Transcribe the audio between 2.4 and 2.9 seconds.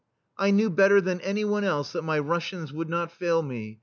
sians would